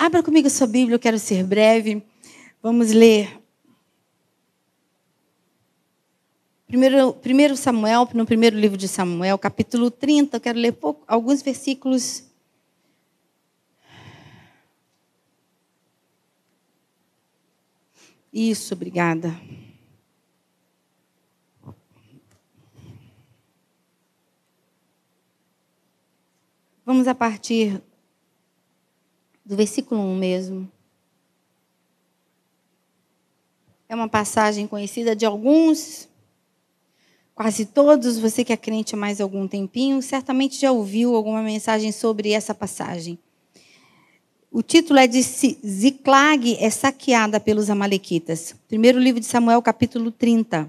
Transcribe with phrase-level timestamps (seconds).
[0.00, 2.02] abra comigo a sua Bíblia, eu quero ser breve.
[2.62, 3.38] Vamos ler.
[6.66, 11.42] Primeiro, primeiro Samuel, no primeiro livro de Samuel, capítulo 30, eu quero ler pouco, alguns
[11.42, 12.24] versículos.
[18.32, 19.38] Isso, obrigada.
[26.86, 27.82] Vamos a partir
[29.50, 30.70] do versículo 1 mesmo.
[33.88, 36.08] É uma passagem conhecida de alguns,
[37.34, 38.16] quase todos.
[38.20, 42.54] Você que é crente há mais algum tempinho, certamente já ouviu alguma mensagem sobre essa
[42.54, 43.18] passagem.
[44.52, 48.54] O título é de Ziclag é saqueada pelos amalequitas.
[48.68, 50.66] Primeiro livro de Samuel, capítulo 30, a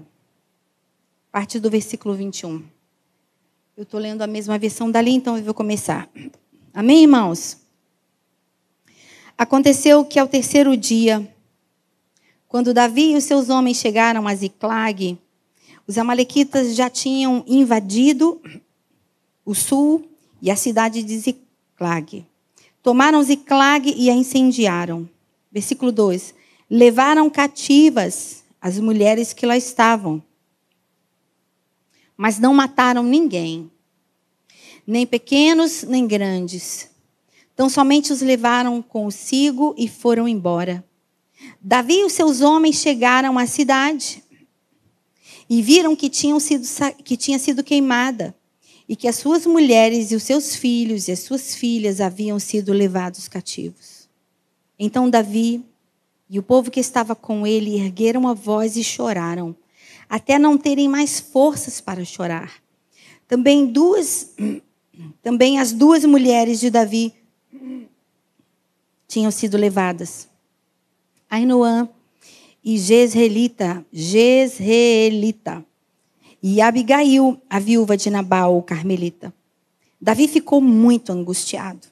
[1.30, 2.60] partir do versículo 21.
[3.76, 6.10] Eu estou lendo a mesma versão dali, então eu vou começar.
[6.74, 7.61] Amém, irmãos?
[9.42, 11.28] Aconteceu que ao terceiro dia,
[12.46, 15.18] quando Davi e os seus homens chegaram a Ziclag,
[15.84, 18.40] os amalequitas já tinham invadido
[19.44, 20.08] o sul
[20.40, 22.24] e a cidade de Ziclag.
[22.84, 25.10] Tomaram Ziclag e a incendiaram.
[25.50, 26.36] Versículo 2.
[26.70, 30.22] Levaram cativas as mulheres que lá estavam
[32.16, 33.68] mas não mataram ninguém,
[34.86, 36.91] nem pequenos nem grandes.
[37.62, 40.84] Então somente os levaram consigo e foram embora.
[41.60, 44.20] Davi e os seus homens chegaram à cidade
[45.48, 46.66] e viram que, tinham sido,
[47.04, 48.34] que tinha sido queimada
[48.88, 52.72] e que as suas mulheres e os seus filhos e as suas filhas haviam sido
[52.72, 54.08] levados cativos.
[54.76, 55.64] Então Davi
[56.28, 59.54] e o povo que estava com ele ergueram a voz e choraram
[60.08, 62.54] até não terem mais forças para chorar.
[63.28, 64.34] Também duas,
[65.22, 67.21] também as duas mulheres de Davi
[69.08, 70.28] tinham sido levadas.
[71.28, 71.88] Ainoã
[72.64, 75.64] e Jezreelita, Jezreelita,
[76.42, 79.32] e Abigail, a viúva de Nabal, o carmelita.
[80.00, 81.86] Davi ficou muito angustiado,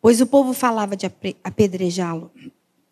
[0.00, 1.06] pois o povo falava de
[1.44, 2.30] apedrejá-lo,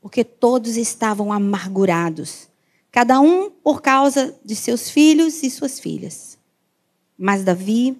[0.01, 2.49] porque todos estavam amargurados
[2.97, 6.39] cada um por causa de seus filhos e suas filhas.
[7.19, 7.95] Mas Davi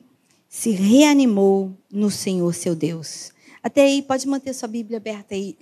[0.49, 3.31] se reanimou no Senhor seu Deus.
[3.67, 5.57] Até aí, pode manter sua Bíblia aberta aí.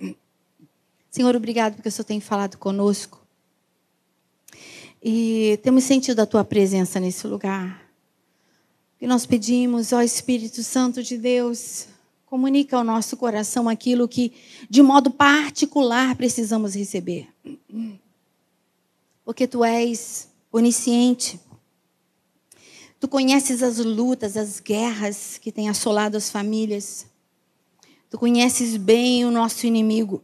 [1.09, 3.19] Senhor, obrigado porque o Senhor tem falado conosco.
[5.01, 7.89] E temos sentido a tua presença nesse lugar.
[8.99, 11.87] E nós pedimos, ó Espírito Santo de Deus,
[12.25, 14.33] comunica ao nosso coração aquilo que,
[14.69, 17.27] de modo particular, precisamos receber
[19.25, 21.39] porque tu és onisciente.
[22.99, 27.07] Tu conheces as lutas, as guerras que têm assolado as famílias.
[28.15, 30.23] Tu conheces bem o nosso inimigo.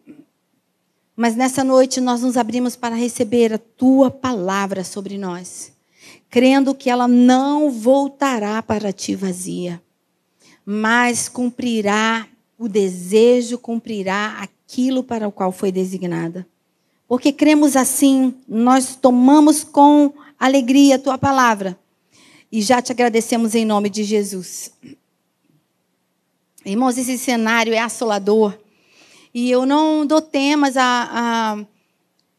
[1.13, 5.74] Mas nessa noite nós nos abrimos para receber a tua palavra sobre nós,
[6.30, 9.81] crendo que ela não voltará para ti vazia,
[10.66, 12.25] mas cumprirá
[12.57, 16.47] o desejo, cumprirá aquilo para o qual foi designada.
[17.09, 21.78] Porque cremos assim, nós tomamos com alegria a tua palavra.
[22.50, 24.72] E já te agradecemos em nome de Jesus.
[26.66, 28.58] Irmãos, esse cenário é assolador.
[29.34, 31.66] E eu não dou temas a,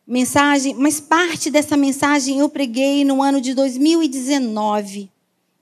[0.07, 5.11] mensagem, mas parte dessa mensagem eu preguei no ano de 2019,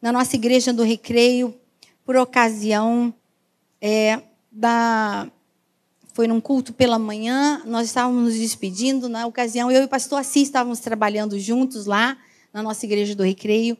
[0.00, 1.54] na nossa igreja do Recreio,
[2.04, 3.14] por ocasião
[3.80, 5.28] é, da
[6.12, 9.08] foi num culto pela manhã, nós estávamos nos despedindo.
[9.08, 12.18] Na ocasião, eu e o pastor Assis estávamos trabalhando juntos lá,
[12.52, 13.78] na nossa igreja do Recreio.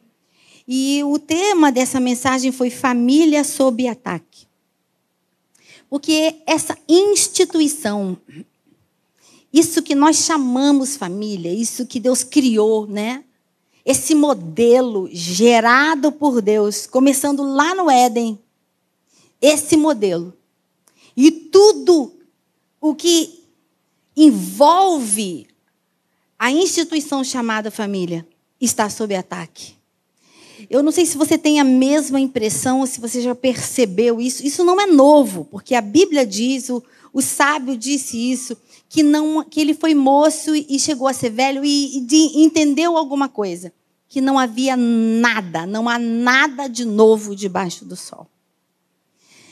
[0.67, 4.30] E o tema dessa mensagem foi Família sob ataque.
[5.91, 8.17] Porque essa instituição,
[9.51, 13.25] isso que nós chamamos família, isso que Deus criou, né?
[13.83, 18.39] Esse modelo gerado por Deus, começando lá no Éden,
[19.41, 20.33] esse modelo.
[21.17, 22.13] E tudo
[22.79, 23.43] o que
[24.15, 25.45] envolve
[26.39, 28.25] a instituição chamada família
[28.61, 29.75] está sob ataque.
[30.69, 34.45] Eu não sei se você tem a mesma impressão, se você já percebeu isso.
[34.45, 38.57] Isso não é novo, porque a Bíblia diz, o, o sábio disse isso,
[38.89, 42.97] que, não, que ele foi moço e chegou a ser velho e, e de, entendeu
[42.97, 43.71] alguma coisa.
[44.09, 48.27] Que não havia nada, não há nada de novo debaixo do sol.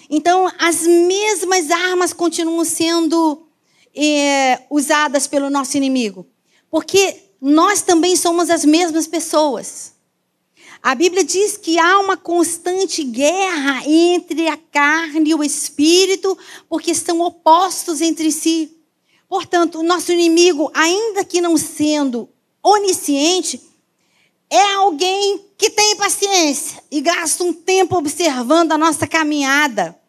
[0.10, 3.44] Então, as mesmas armas continuam sendo
[3.96, 6.26] é, usadas pelo nosso inimigo,
[6.70, 9.94] porque nós também somos as mesmas pessoas.
[10.82, 16.38] A Bíblia diz que há uma constante guerra entre a carne e o espírito,
[16.70, 18.72] porque estão opostos entre si.
[19.28, 22.30] Portanto, o nosso inimigo, ainda que não sendo
[22.64, 23.62] onisciente,
[24.50, 30.00] é alguém que tem paciência e gasta um tempo observando a nossa caminhada.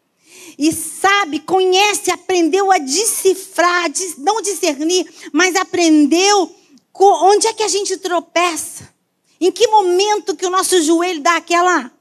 [0.57, 6.55] E sabe, conhece, aprendeu a decifrar, não discernir, mas aprendeu
[6.93, 8.90] onde é que a gente tropeça.
[9.41, 11.91] Em que momento que o nosso joelho dá aquela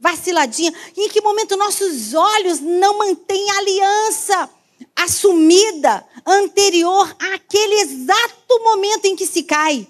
[0.00, 0.74] vaciladinha?
[0.96, 4.50] Em que momento nossos olhos não mantêm a aliança
[4.96, 9.86] assumida anterior àquele exato momento em que se cai?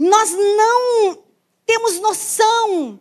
[0.00, 1.18] Nós não
[1.64, 2.98] temos noção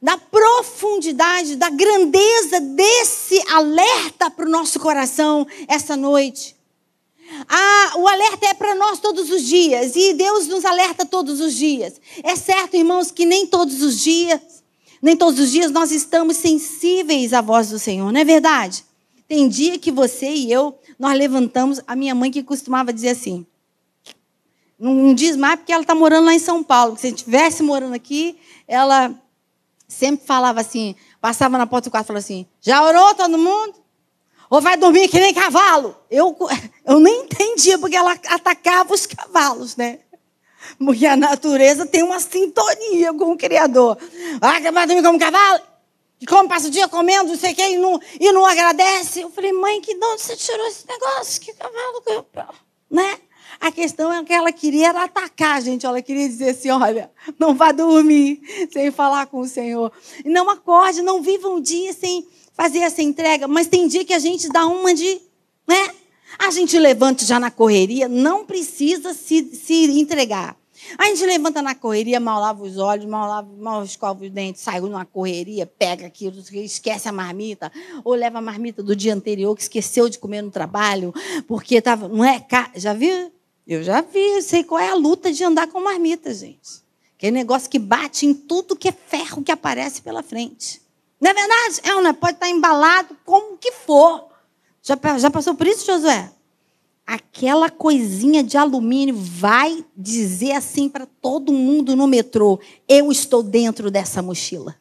[0.00, 6.56] da profundidade, da grandeza desse alerta para o nosso coração essa noite.
[7.48, 11.54] Ah, o alerta é para nós todos os dias e Deus nos alerta todos os
[11.54, 12.00] dias.
[12.22, 14.40] É certo, irmãos, que nem todos os dias,
[15.00, 18.84] nem todos os dias nós estamos sensíveis à voz do Senhor, não é verdade?
[19.26, 23.46] Tem dia que você e eu nós levantamos, a minha mãe que costumava dizer assim:
[24.78, 26.96] não diz mais porque ela está morando lá em São Paulo.
[26.96, 28.36] Se estivesse morando aqui,
[28.66, 29.14] ela
[29.86, 33.81] sempre falava assim, passava na porta do quarto e falava assim: já orou todo mundo?
[34.52, 35.96] Ou vai dormir que nem cavalo?
[36.10, 36.36] Eu,
[36.84, 40.00] eu nem entendia porque ela atacava os cavalos, né?
[40.78, 43.96] Porque a natureza tem uma sintonia com o Criador.
[44.42, 45.62] Ah, vai dormir como cavalo?
[46.20, 49.22] E como passa o dia comendo, não sei o quê, e não, e não agradece.
[49.22, 51.40] Eu falei, mãe, que de onde você tirou esse negócio?
[51.40, 52.26] Que cavalo?
[52.90, 53.20] Né?
[53.58, 55.86] A questão é que ela queria era atacar, gente.
[55.86, 59.90] Ela queria dizer assim: olha, não vá dormir sem falar com o Senhor.
[60.26, 63.48] Não acorde, não viva um dia sem fazer essa entrega.
[63.48, 65.20] Mas tem dia que a gente dá uma de.
[65.66, 65.90] Né?
[66.38, 70.56] A gente levanta já na correria, não precisa se, se entregar.
[70.98, 74.62] A gente levanta na correria, mal lava os olhos, mal, lava, mal escova os dentes,
[74.62, 77.70] sai numa correria, pega aquilo, esquece a marmita,
[78.04, 81.14] ou leva a marmita do dia anterior que esqueceu de comer no trabalho,
[81.46, 82.08] porque estava.
[82.08, 82.44] Não é?
[82.74, 83.32] Já viu?
[83.66, 86.82] Eu já vi, sei qual é a luta de andar com marmita, gente.
[87.16, 90.81] Aquele negócio que bate em tudo que é ferro que aparece pela frente.
[91.22, 91.80] Não é verdade?
[91.84, 92.12] É, não é?
[92.12, 94.26] Pode estar embalado como que for.
[94.82, 96.32] Já, já passou por isso, Josué?
[97.06, 102.58] Aquela coisinha de alumínio vai dizer assim para todo mundo no metrô:
[102.88, 104.76] eu estou dentro dessa mochila.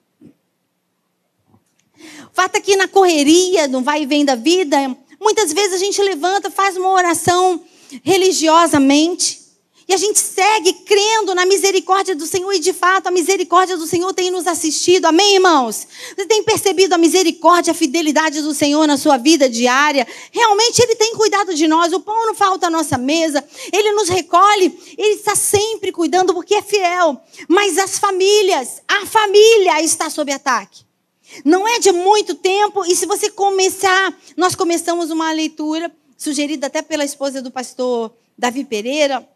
[2.00, 4.78] O fato é que na correria, no vai e vem da vida,
[5.20, 7.62] muitas vezes a gente levanta, faz uma oração
[8.04, 9.41] religiosamente.
[9.88, 13.88] E a gente segue crendo na misericórdia do Senhor, e de fato a misericórdia do
[13.88, 15.88] Senhor tem nos assistido, amém, irmãos?
[16.16, 20.08] Você tem percebido a misericórdia, a fidelidade do Senhor na sua vida diária?
[20.32, 23.44] Realmente Ele tem cuidado de nós, o pão não falta à nossa mesa,
[23.74, 27.20] Ele nos recolhe, Ele está sempre cuidando porque é fiel.
[27.48, 30.86] Mas as famílias, a família está sob ataque.
[31.44, 36.82] Não é de muito tempo, e se você começar, nós começamos uma leitura sugerida até
[36.82, 39.28] pela esposa do pastor Davi Pereira.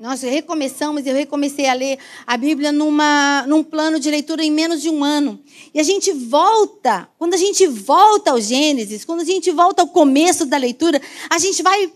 [0.00, 4.80] Nós recomeçamos, eu recomecei a ler a Bíblia numa, num plano de leitura em menos
[4.80, 5.38] de um ano.
[5.74, 9.88] E a gente volta, quando a gente volta ao Gênesis, quando a gente volta ao
[9.88, 10.98] começo da leitura,
[11.28, 11.92] a gente vai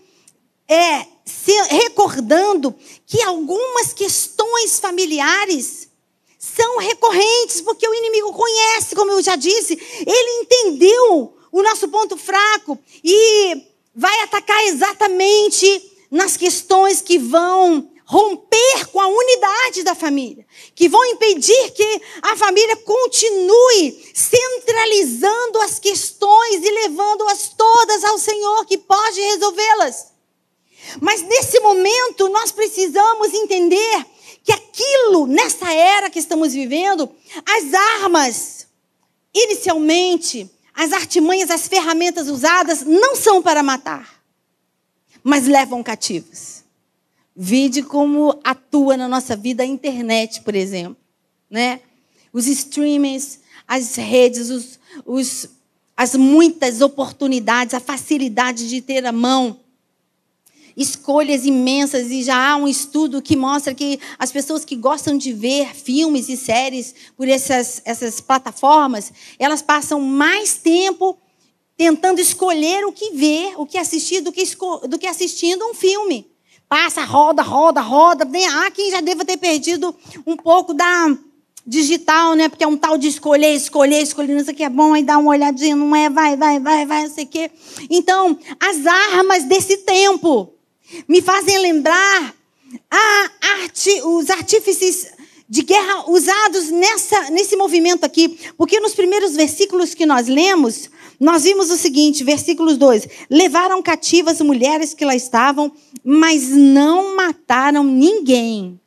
[0.69, 2.75] é, se recordando
[3.07, 5.89] que algumas questões familiares
[6.37, 9.73] são recorrentes, porque o inimigo conhece, como eu já disse,
[10.05, 13.63] ele entendeu o nosso ponto fraco e
[13.95, 20.45] vai atacar exatamente nas questões que vão romper com a unidade da família,
[20.75, 28.65] que vão impedir que a família continue centralizando as questões e levando-as todas ao Senhor
[28.65, 30.13] que pode resolvê-las.
[31.01, 34.05] Mas nesse momento nós precisamos entender
[34.43, 37.09] que aquilo, nessa era que estamos vivendo,
[37.43, 38.67] as armas,
[39.33, 44.21] inicialmente, as artimanhas, as ferramentas usadas não são para matar,
[45.23, 46.54] mas levam cativos.
[47.35, 50.95] Vide como atua na nossa vida a internet, por exemplo.
[51.49, 51.81] Né?
[52.31, 55.49] Os streamings, as redes, os, os,
[55.97, 59.59] as muitas oportunidades, a facilidade de ter a mão
[60.75, 65.31] escolhas imensas e já há um estudo que mostra que as pessoas que gostam de
[65.31, 71.17] ver filmes e séries por essas, essas plataformas, elas passam mais tempo
[71.77, 74.43] tentando escolher o que ver, o que assistir, do que,
[74.87, 76.34] do que assistindo um filme.
[76.67, 78.27] Passa, roda, roda, roda.
[78.51, 79.95] Há quem já deva ter perdido
[80.25, 81.15] um pouco da
[81.65, 82.47] digital, né?
[82.47, 85.03] Porque é um tal de escolher, escolher, escolher, não sei o que é bom, aí
[85.03, 87.49] dá uma olhadinha, não é, vai, vai, vai, vai, não sei o quê.
[87.89, 90.53] Então, as armas desse tempo
[91.07, 92.35] me fazem lembrar
[92.91, 93.29] a
[93.61, 95.14] arte, os artífices
[95.47, 98.39] de guerra usados nessa, nesse movimento aqui.
[98.57, 104.41] Porque nos primeiros versículos que nós lemos, nós vimos o seguinte, versículos 2: Levaram cativas
[104.41, 105.71] mulheres que lá estavam,
[106.03, 108.79] mas não mataram ninguém,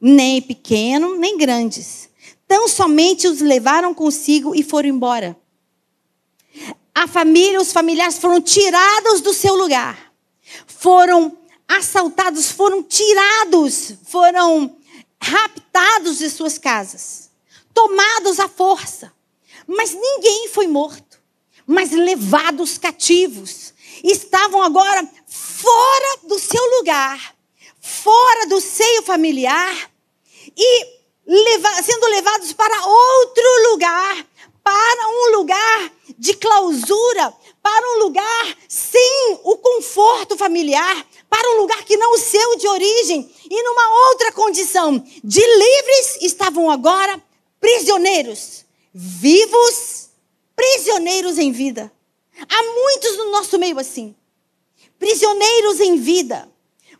[0.00, 2.10] nem pequeno, nem grandes.
[2.46, 5.36] Tão somente os levaram consigo e foram embora.
[6.94, 10.12] A família, os familiares foram tirados do seu lugar.
[10.66, 14.76] Foram assaltados, foram tirados, foram
[15.22, 17.30] raptados de suas casas,
[17.72, 19.12] tomados à força.
[19.66, 21.20] Mas ninguém foi morto,
[21.66, 23.72] mas levados cativos.
[24.02, 27.36] Estavam agora fora do seu lugar,
[27.80, 29.90] fora do seio familiar
[30.56, 31.02] e
[31.84, 34.26] sendo levados para outro lugar,
[34.62, 41.84] para um lugar de clausura, para um lugar sem o conforto familiar, para um lugar
[41.84, 44.98] que não o seu de origem e numa outra condição.
[45.22, 47.22] De livres estavam agora
[47.60, 50.10] prisioneiros, vivos,
[50.54, 51.92] prisioneiros em vida.
[52.48, 54.14] Há muitos no nosso meio assim,
[54.98, 56.48] prisioneiros em vida.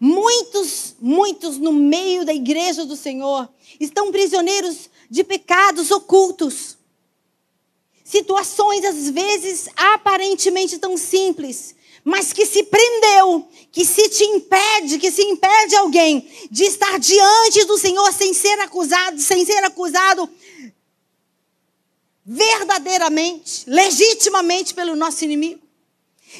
[0.01, 6.77] Muitos, muitos no meio da igreja do Senhor estão prisioneiros de pecados ocultos
[8.13, 15.11] situações, às vezes, aparentemente tão simples, mas que se prendeu, que se te impede, que
[15.11, 20.29] se impede alguém de estar diante do Senhor sem ser acusado, sem ser acusado
[22.25, 25.63] verdadeiramente, legitimamente pelo nosso inimigo.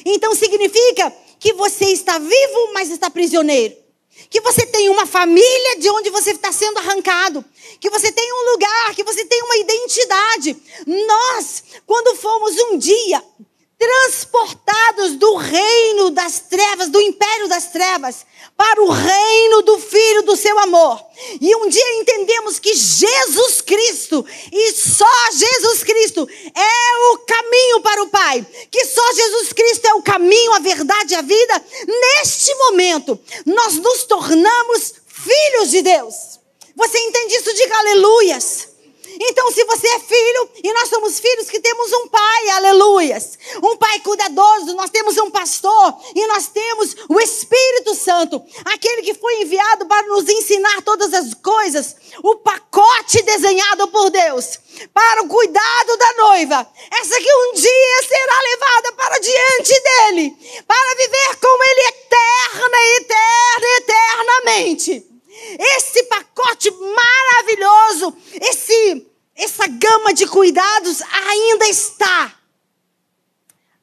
[0.05, 3.82] Então significa que você está vivo, mas está prisioneiro
[4.29, 7.43] que você tem uma família de onde você está sendo arrancado,
[7.79, 10.57] que você tem um lugar, que você tem uma identidade.
[10.85, 13.23] Nós, quando fomos um dia
[13.83, 18.25] transportados do reino das trevas, do império das trevas,
[18.55, 21.03] para o reino do Filho do seu amor.
[21.41, 28.03] E um dia entendemos que Jesus Cristo, e só Jesus Cristo, é o caminho para
[28.03, 28.45] o Pai.
[28.71, 31.65] Que só Jesus Cristo é o caminho, a verdade e a vida.
[31.85, 36.39] Neste momento, nós nos tornamos filhos de Deus.
[36.75, 37.53] Você entende isso?
[37.53, 38.72] Diga aleluias.
[39.19, 43.77] Então, se você é filho, e nós somos filhos que temos um pai, aleluias, um
[43.77, 49.41] pai cuidadoso, nós temos um pastor, e nós temos o Espírito Santo, aquele que foi
[49.41, 54.59] enviado para nos ensinar todas as coisas, o pacote desenhado por Deus
[54.93, 60.95] para o cuidado da noiva, essa que um dia será levada para diante dele, para
[60.95, 65.12] viver com ele eterna, eterna, eternamente
[65.59, 72.43] esse pacote maravilhoso, esse essa gama de cuidados ainda está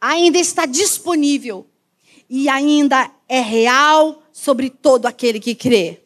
[0.00, 1.67] ainda está disponível
[2.29, 6.00] e ainda é real sobre todo aquele que crê.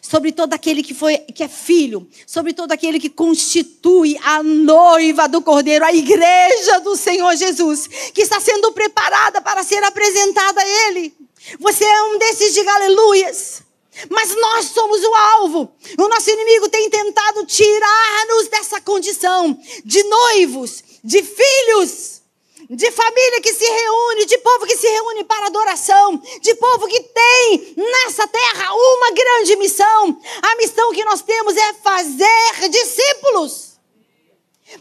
[0.00, 5.26] Sobre todo aquele que foi que é filho, sobre todo aquele que constitui a noiva
[5.26, 10.88] do Cordeiro, a igreja do Senhor Jesus, que está sendo preparada para ser apresentada a
[10.88, 11.14] ele.
[11.58, 13.62] Você é um desses de aleluias.
[14.10, 15.72] Mas nós somos o alvo.
[15.98, 22.22] O nosso inimigo tem tentado tirar-nos dessa condição de noivos, de filhos,
[22.68, 27.00] de família que se reúne, de povo que se reúne para adoração, de povo que
[27.00, 30.20] tem nessa terra uma grande missão.
[30.42, 33.74] A missão que nós temos é fazer discípulos.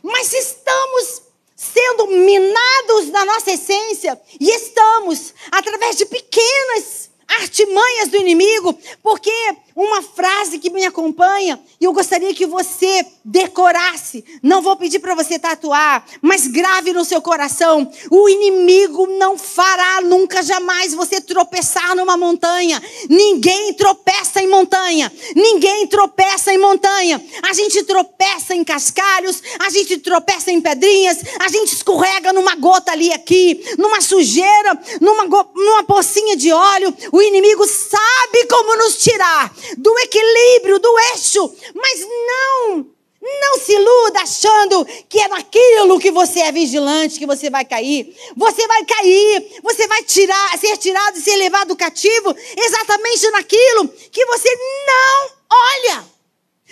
[0.01, 1.21] Mas se estamos
[1.55, 9.31] sendo minados na nossa essência, e estamos, através de pequenas artimanhas do inimigo, porque
[9.75, 14.23] uma frase que me acompanha e eu gostaria que você decorasse.
[14.41, 17.91] Não vou pedir para você tatuar, mas grave no seu coração.
[18.09, 22.81] O inimigo não fará nunca jamais você tropeçar numa montanha.
[23.09, 25.11] Ninguém tropeça em montanha.
[25.35, 27.23] Ninguém tropeça em montanha.
[27.43, 32.91] A gente tropeça em cascalhos, a gente tropeça em pedrinhas, a gente escorrega numa gota
[32.91, 36.93] ali aqui, numa sujeira, numa, numa pocinha de óleo.
[37.11, 42.93] O inimigo sabe como nos tirar do equilíbrio, do eixo, mas não
[43.23, 48.13] não se iluda achando que é naquilo que você é vigilante que você vai cair.
[48.35, 54.25] Você vai cair, você vai tirar, ser tirado e ser levado cativo exatamente naquilo que
[54.25, 54.49] você
[54.87, 56.05] não olha,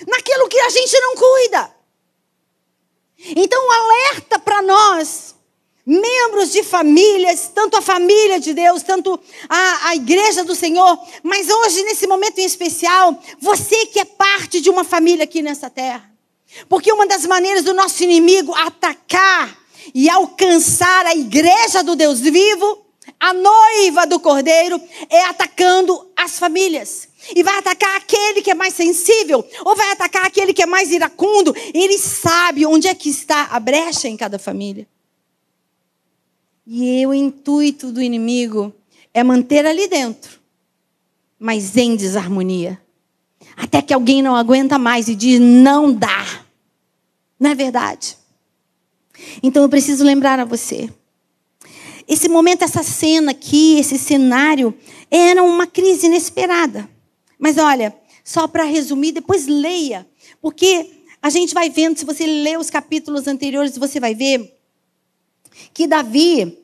[0.08, 1.76] naquilo que a gente não cuida.
[3.36, 5.31] Então, alerta para nós
[5.86, 9.20] membros de famílias, tanto a família de Deus, tanto
[9.50, 14.62] a, a igreja do Senhor, mas hoje, nesse momento em especial, você que é parte
[14.62, 16.10] de uma família aqui nessa terra.
[16.68, 19.58] Porque uma das maneiras do nosso inimigo atacar
[19.96, 22.86] e alcançar a igreja do Deus vivo
[23.20, 27.08] a noiva do cordeiro, é atacando as famílias.
[27.36, 30.92] E vai atacar aquele que é mais sensível, ou vai atacar aquele que é mais
[30.92, 31.56] iracundo.
[31.72, 34.88] Ele sabe onde é que está a brecha em cada família.
[36.74, 38.74] E o intuito do inimigo
[39.14, 40.40] é manter ali dentro,
[41.38, 42.82] mas em desarmonia.
[43.58, 46.46] Até que alguém não aguenta mais e diz: não dá.
[47.38, 48.16] Não é verdade?
[49.44, 50.90] Então eu preciso lembrar a você.
[52.08, 54.74] Esse momento, essa cena aqui, esse cenário,
[55.12, 56.90] era uma crise inesperada.
[57.38, 60.08] Mas olha, só para resumir, depois leia,
[60.42, 60.90] porque
[61.22, 64.58] a gente vai vendo, se você ler os capítulos anteriores, você vai ver
[65.74, 66.61] que Davi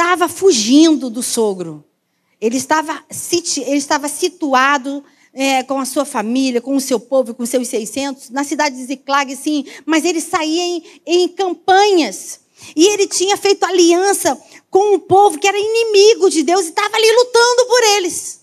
[0.00, 1.84] estava fugindo do sogro.
[2.40, 3.04] Ele estava,
[3.58, 5.04] ele estava situado
[5.34, 8.76] é, com a sua família, com o seu povo, com os seus 600, na cidade
[8.76, 12.40] de Ziclag, sim, mas ele saía em, em campanhas.
[12.74, 14.40] E ele tinha feito aliança
[14.70, 18.40] com um povo que era inimigo de Deus e estava ali lutando por eles.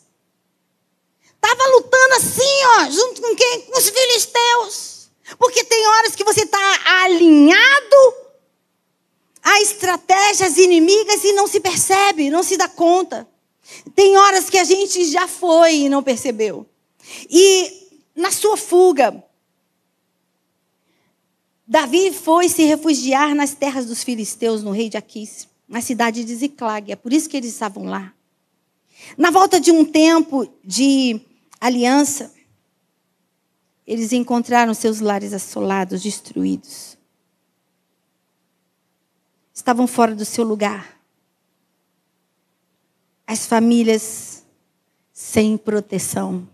[1.36, 3.62] Estava lutando assim, ó, junto com quem?
[3.62, 5.10] Com os filisteus.
[5.40, 8.27] Porque tem horas que você está alinhado
[9.48, 13.26] a estratégias inimigas e não se percebe, não se dá conta.
[13.96, 16.68] Tem horas que a gente já foi e não percebeu.
[17.30, 19.24] E na sua fuga,
[21.66, 26.36] Davi foi se refugiar nas terras dos filisteus, no rei de Aquis, na cidade de
[26.36, 26.92] Ziclag.
[26.92, 28.14] É por isso que eles estavam lá.
[29.18, 31.22] Na volta de um tempo de
[31.62, 32.34] aliança,
[33.86, 36.97] eles encontraram seus lares assolados, destruídos.
[39.58, 41.02] Estavam fora do seu lugar.
[43.26, 44.46] As famílias
[45.12, 46.48] sem proteção.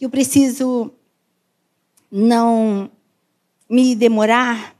[0.00, 0.92] Eu preciso
[2.08, 2.88] não
[3.68, 4.76] me demorar,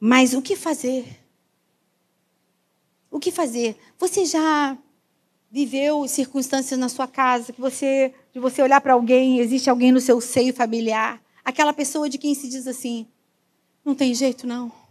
[0.00, 1.20] mas o que fazer?
[3.08, 3.76] O que fazer?
[3.96, 4.76] Você já
[5.52, 10.00] viveu circunstâncias na sua casa que você, de você olhar para alguém, existe alguém no
[10.00, 13.06] seu seio familiar, aquela pessoa de quem se diz assim:
[13.84, 14.83] não tem jeito não.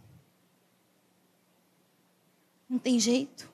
[2.74, 3.48] Não tem jeito.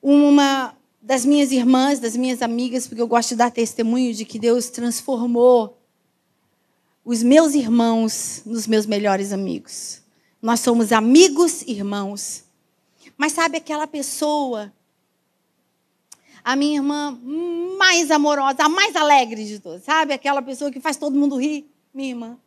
[0.00, 4.38] Uma das minhas irmãs, das minhas amigas, porque eu gosto de dar testemunho de que
[4.38, 5.78] Deus transformou
[7.04, 10.00] os meus irmãos nos meus melhores amigos.
[10.40, 12.44] Nós somos amigos, irmãos.
[13.18, 14.72] Mas sabe aquela pessoa,
[16.42, 17.20] a minha irmã
[17.76, 20.14] mais amorosa, a mais alegre de todas, sabe?
[20.14, 22.38] Aquela pessoa que faz todo mundo rir, minha irmã.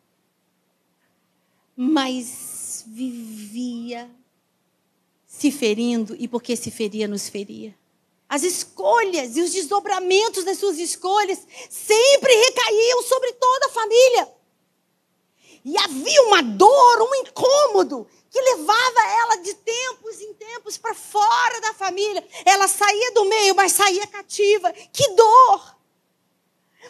[1.77, 2.52] Mas
[2.87, 4.09] vivia
[5.27, 7.75] se ferindo e porque se feria, nos feria.
[8.29, 14.33] As escolhas e os desdobramentos das suas escolhas sempre recaíam sobre toda a família.
[15.65, 21.61] E havia uma dor, um incômodo que levava ela de tempos em tempos para fora
[21.61, 22.25] da família.
[22.45, 24.71] Ela saía do meio, mas saía cativa.
[24.71, 25.77] Que dor!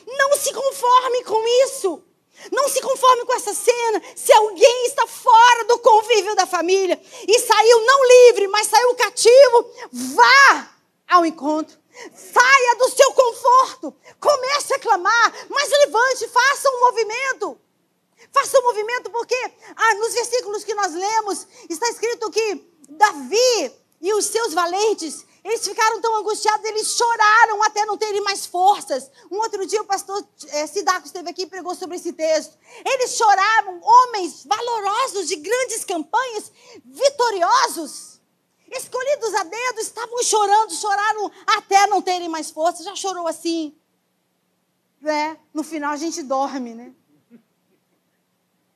[0.07, 2.03] Não se conforme com isso.
[2.51, 4.01] Não se conforme com essa cena.
[4.15, 9.71] Se alguém está fora do convívio da família e saiu não livre, mas saiu cativo,
[9.91, 10.69] vá
[11.07, 11.77] ao encontro.
[12.15, 13.95] Saia do seu conforto.
[14.19, 17.57] Comece a clamar, mas levante, faça um movimento.
[18.31, 19.35] Faça um movimento, porque
[19.75, 25.67] ah, nos versículos que nós lemos, está escrito que Davi e os seus valentes, eles
[25.67, 29.11] ficaram tão angustiados, eles choraram até não terem mais forças.
[29.29, 32.57] Um outro dia o pastor é, Sidaco esteve aqui e pregou sobre esse texto.
[32.85, 36.49] Eles choravam, homens valorosos de grandes campanhas,
[36.85, 38.21] vitoriosos,
[38.71, 42.85] escolhidos a dedo, estavam chorando, choraram até não terem mais forças.
[42.85, 43.75] Já chorou assim?
[45.03, 46.93] É, no final a gente dorme, né?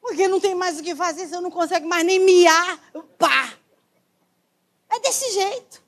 [0.02, 2.78] Porque não tem mais o que fazer, você não consegue mais nem miar.
[3.18, 3.58] Pá!
[4.90, 5.87] É desse jeito.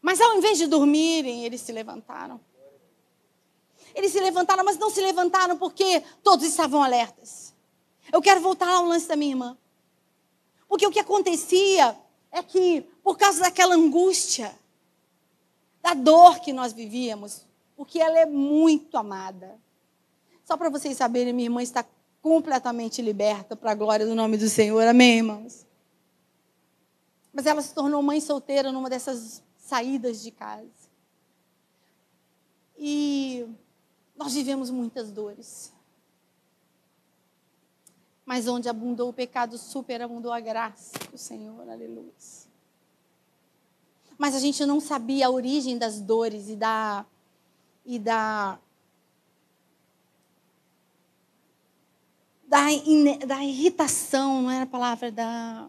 [0.00, 2.40] Mas ao invés de dormirem, eles se levantaram.
[3.94, 7.54] Eles se levantaram, mas não se levantaram porque todos estavam alertas.
[8.12, 9.58] Eu quero voltar ao lance da minha irmã.
[10.68, 11.96] Porque o que acontecia
[12.30, 14.54] é que, por causa daquela angústia,
[15.82, 19.58] da dor que nós vivíamos, porque ela é muito amada.
[20.44, 21.84] Só para vocês saberem, minha irmã está
[22.20, 24.86] completamente liberta para a glória do nome do Senhor.
[24.86, 25.66] Amém, irmãos?
[27.32, 30.88] Mas ela se tornou mãe solteira numa dessas saídas de casa.
[32.78, 33.46] E
[34.16, 35.72] nós vivemos muitas dores.
[38.24, 41.68] Mas onde abundou o pecado, superabundou a graça do Senhor.
[41.68, 42.12] Aleluia.
[44.16, 47.04] Mas a gente não sabia a origem das dores e da,
[47.84, 48.58] e da
[52.46, 52.64] da,
[53.26, 55.68] da irritação, não era a palavra da.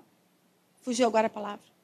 [0.82, 1.79] Fugiu agora a palavra.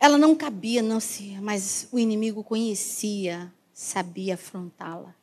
[0.00, 5.14] Ela não cabia, não se, mas o inimigo conhecia, sabia afrontá-la.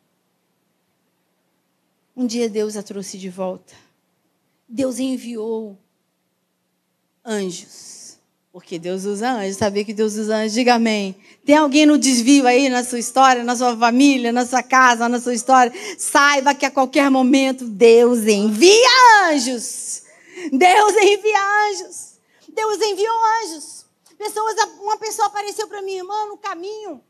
[2.16, 3.74] Um dia Deus a trouxe de volta.
[4.70, 5.78] Deus enviou
[7.26, 7.98] anjos
[8.58, 9.56] porque Deus usa anjos.
[9.56, 10.54] Sabia que Deus usa anjos?
[10.54, 11.16] Diga amém.
[11.46, 15.20] Tem alguém no desvio aí na sua história, na sua família, na sua casa, na
[15.20, 15.72] sua história?
[15.96, 20.02] Saiba que a qualquer momento Deus envia anjos.
[20.52, 22.14] Deus envia anjos.
[22.52, 23.77] Deus enviou anjos.
[24.18, 27.04] Pessoas, uma pessoa apareceu para minha irmã no caminho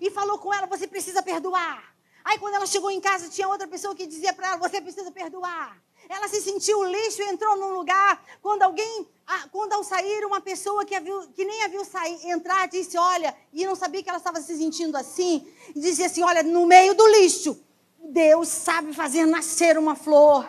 [0.00, 1.92] e falou com ela: Você precisa perdoar.
[2.24, 5.10] Aí, quando ela chegou em casa, tinha outra pessoa que dizia para ela: Você precisa
[5.10, 5.76] perdoar.
[6.08, 8.24] Ela se sentiu lixo e entrou num lugar.
[8.40, 9.08] Quando alguém,
[9.50, 13.36] quando ao sair, uma pessoa que, viu, que nem a viu sair, entrar, disse: Olha,
[13.52, 16.94] e não sabia que ela estava se sentindo assim, e disse assim: Olha, no meio
[16.94, 17.60] do lixo,
[17.98, 20.48] Deus sabe fazer nascer uma flor.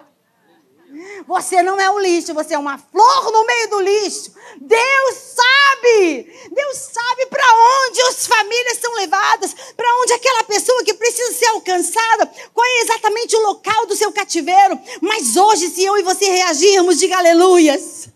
[1.26, 4.32] Você não é um lixo, você é uma flor no meio do lixo.
[4.62, 5.63] Deus sabe.
[5.84, 11.48] Deus sabe para onde as famílias são levadas, para onde aquela pessoa que precisa ser
[11.48, 14.80] alcançada, qual é exatamente o local do seu cativeiro.
[15.02, 18.10] Mas hoje, se eu e você reagirmos, diga aleluias.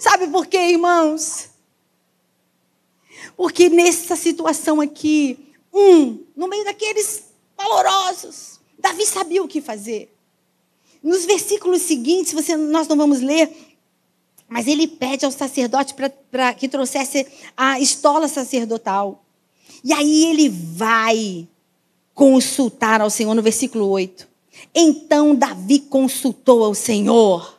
[0.00, 1.48] Sabe por quê, irmãos?
[3.36, 7.24] Porque nessa situação aqui, um, no meio daqueles
[7.56, 10.14] valorosos, Davi sabia o que fazer.
[11.02, 13.50] Nos versículos seguintes, você, nós não vamos ler,
[14.52, 15.94] mas ele pede ao sacerdote
[16.30, 19.24] para que trouxesse a estola sacerdotal.
[19.82, 21.48] E aí ele vai
[22.12, 24.28] consultar ao Senhor no versículo 8.
[24.74, 27.58] Então Davi consultou ao Senhor.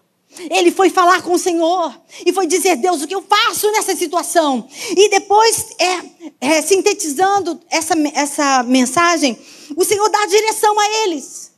[0.51, 3.95] Ele foi falar com o Senhor e foi dizer: Deus, o que eu faço nessa
[3.95, 4.67] situação?
[4.95, 6.01] E depois, é,
[6.41, 9.35] é, sintetizando essa, essa mensagem,
[9.75, 11.51] o Senhor dá a direção a eles.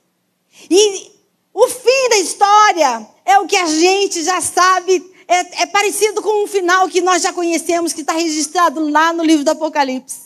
[0.69, 1.12] E
[1.54, 6.44] o fim da história é o que a gente já sabe, é, é parecido com
[6.44, 10.20] um final que nós já conhecemos, que está registrado lá no livro do Apocalipse.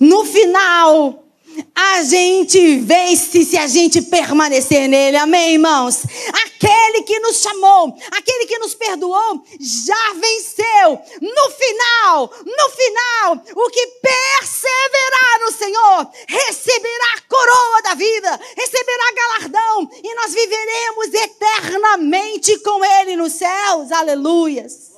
[0.00, 1.25] No final,
[1.74, 5.16] a gente vence se a gente permanecer nele.
[5.16, 6.02] Amém, irmãos?
[6.44, 11.00] Aquele que nos chamou, aquele que nos perdoou, já venceu.
[11.20, 19.12] No final, no final, o que perseverar no Senhor receberá a coroa da vida, receberá
[19.14, 23.92] galardão e nós viveremos eternamente com ele nos céus.
[23.92, 24.92] Aleluias.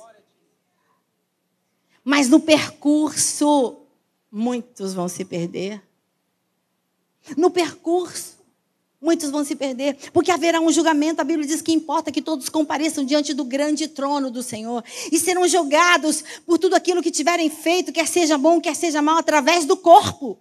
[2.03, 3.77] Mas no percurso,
[4.31, 5.88] muitos vão se perder.
[7.37, 8.37] No percurso,
[9.01, 11.21] muitos vão se perder, porque haverá um julgamento.
[11.21, 15.19] A Bíblia diz que importa que todos compareçam diante do grande trono do Senhor e
[15.19, 19.65] serão julgados por tudo aquilo que tiverem feito, quer seja bom, quer seja mal, através
[19.65, 20.37] do corpo.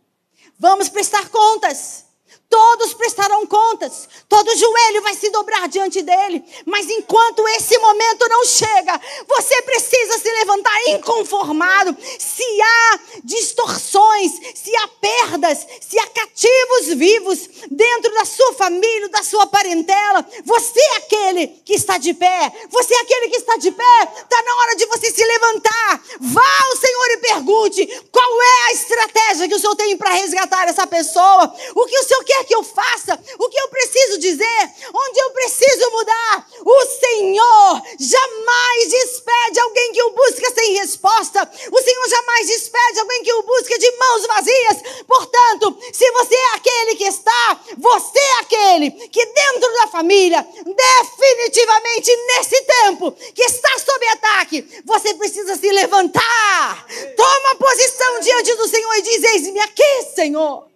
[0.59, 2.08] Vamos prestar contas.
[2.51, 6.43] Todos prestarão contas, todo joelho vai se dobrar diante dele.
[6.65, 11.95] Mas enquanto esse momento não chega, você precisa se levantar inconformado.
[12.19, 19.23] Se há distorções, se há perdas, se há cativos vivos dentro da sua família, da
[19.23, 22.51] sua parentela, você é aquele que está de pé.
[22.71, 24.13] Você é aquele que está de pé.
[24.23, 26.03] Está na hora de você se levantar.
[26.19, 30.67] Vá ao Senhor e pergunte qual é a estratégia que o Senhor tem para resgatar
[30.67, 31.53] essa pessoa.
[31.75, 35.18] O que o Senhor quer quer que eu faça, o que eu preciso dizer, onde
[35.18, 36.46] eu preciso mudar.
[36.64, 41.51] O Senhor jamais despede alguém que o busca sem resposta.
[41.72, 44.77] O Senhor jamais despede alguém que o busca de mãos vazias.
[45.07, 52.14] Portanto, se você é aquele que está, você é aquele que dentro da família, definitivamente
[52.27, 56.87] nesse tempo que está sob ataque, você precisa se levantar.
[57.16, 60.68] Toma posição diante do Senhor e diz: Eis-me aqui, Senhor.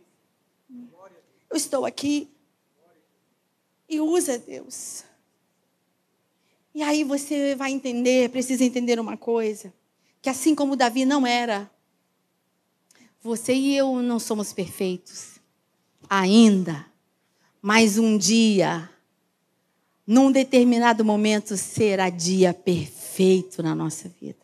[1.53, 2.31] Eu estou aqui.
[3.87, 5.05] E usa Deus.
[6.75, 9.71] E aí você vai entender, precisa entender uma coisa:
[10.23, 11.71] que assim como Davi não era,
[13.21, 15.39] você e eu não somos perfeitos
[16.09, 16.87] ainda,
[17.61, 18.89] mas um dia,
[20.07, 24.41] num determinado momento, será dia perfeito na nossa vida.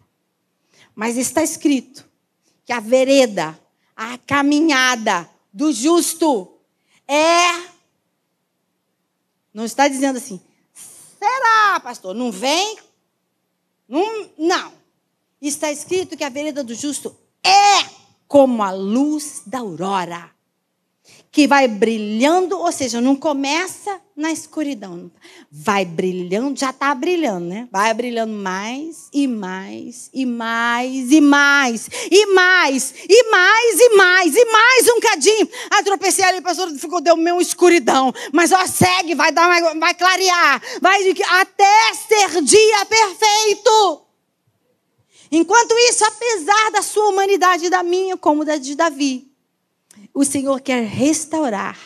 [0.94, 2.06] Mas está escrito
[2.66, 3.58] que a vereda,
[3.96, 6.57] a caminhada do justo
[7.08, 7.68] é.
[9.52, 10.40] Não está dizendo assim,
[11.18, 12.14] será, pastor?
[12.14, 12.78] Não vem?
[13.88, 14.30] Não.
[14.38, 14.72] não.
[15.40, 20.30] Está escrito que a vereda do justo é como a luz da aurora,
[21.30, 25.10] que vai brilhando, ou seja, não começa na escuridão.
[25.50, 27.68] Vai brilhando, já está brilhando, né?
[27.70, 34.34] Vai brilhando mais e mais e mais e mais e mais e mais e mais
[34.34, 35.48] e mais um cadinho.
[35.70, 38.12] Ah, tropecei ali, pastor, ficou deu meio escuridão.
[38.32, 44.02] Mas ó, segue, vai dar, vai clarear, vai até ser dia perfeito.
[45.30, 49.27] Enquanto isso, apesar da sua humanidade da minha como da de Davi,
[50.14, 51.78] o Senhor quer restaurar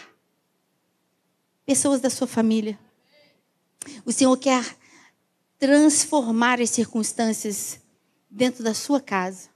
[1.66, 2.78] pessoas da sua família.
[4.04, 4.64] O Senhor quer
[5.58, 7.78] transformar as circunstâncias
[8.30, 9.48] dentro da sua casa,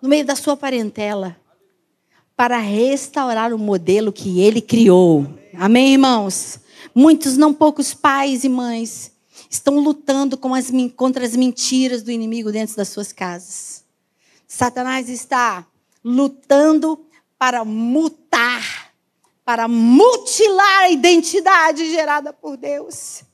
[0.00, 1.36] no meio da sua parentela,
[2.36, 5.26] para restaurar o modelo que ele criou.
[5.54, 6.60] Amém, irmãos?
[6.94, 9.12] Muitos, não poucos pais e mães,
[9.50, 13.84] estão lutando as, contra as mentiras do inimigo dentro das suas casas.
[14.46, 15.66] Satanás está
[16.04, 16.98] lutando
[17.42, 18.92] para mutar,
[19.44, 23.24] para mutilar a identidade gerada por Deus.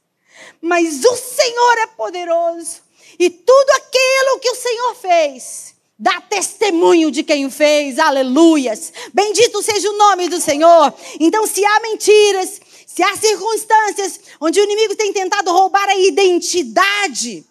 [0.63, 2.77] Mas o Senhor é poderoso
[3.19, 7.99] e tudo aquilo que o Senhor fez dá testemunho de quem o fez.
[7.99, 8.95] Aleluias.
[9.13, 10.95] Bendito seja o nome do Senhor.
[11.21, 17.45] Então, se há mentiras, se há circunstâncias onde o inimigo tem tentado roubar a identidade,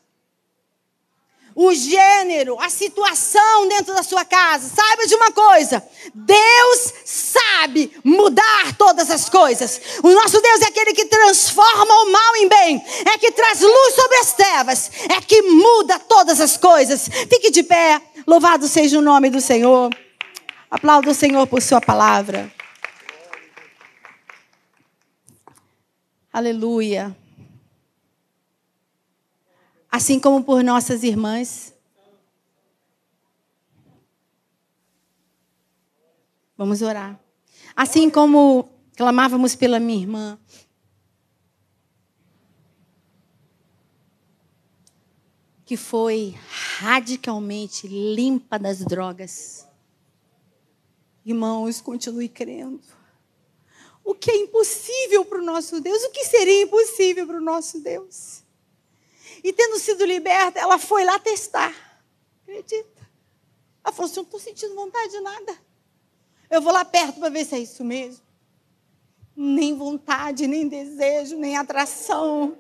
[1.60, 4.70] o gênero, a situação dentro da sua casa.
[4.70, 9.82] Saiba de uma coisa: Deus sabe mudar todas as coisas.
[10.04, 13.96] O nosso Deus é aquele que transforma o mal em bem, é que traz luz
[13.96, 17.08] sobre as trevas, é que muda todas as coisas.
[17.08, 19.90] Fique de pé, louvado seja o nome do Senhor.
[20.70, 22.54] Aplauda o Senhor por Sua palavra.
[26.32, 27.27] Aleluia
[29.92, 31.74] assim como por nossas irmãs.
[36.58, 37.20] Vamos orar.
[37.76, 40.40] Assim como clamávamos pela minha irmã.
[45.66, 46.36] Que foi
[46.80, 49.68] radicalmente limpa das drogas.
[51.26, 52.82] Irmãos, continue crendo.
[54.04, 56.02] O que é impossível para o nosso Deus?
[56.04, 58.47] O que seria impossível para o nosso Deus?
[59.44, 61.74] E tendo sido liberta, ela foi lá testar.
[62.44, 63.08] Acredita?
[63.84, 65.58] Ela falou assim: não estou sentindo vontade de nada.
[66.50, 68.22] Eu vou lá perto para ver se é isso mesmo.
[69.36, 72.58] Nem vontade, nem desejo, nem atração.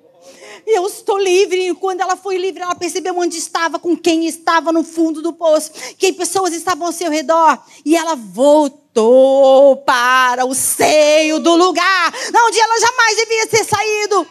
[0.65, 1.69] E eu estou livre.
[1.69, 5.33] E quando ela foi livre, ela percebeu onde estava, com quem estava no fundo do
[5.33, 7.61] poço, que pessoas estavam ao seu redor.
[7.85, 12.13] E ela voltou para o seio do lugar,
[12.45, 14.27] onde ela jamais devia ter saído.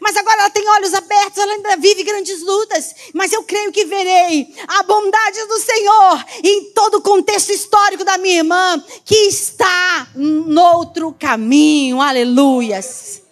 [0.00, 2.94] Mas agora ela tem olhos abertos, ela ainda vive grandes lutas.
[3.12, 8.18] Mas eu creio que verei a bondade do Senhor em todo o contexto histórico da
[8.18, 12.00] minha irmã, que está noutro caminho.
[12.00, 13.27] Aleluias.